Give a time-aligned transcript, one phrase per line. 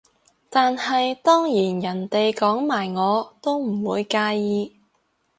[0.49, 4.75] 但係當然人哋講埋我都唔會介意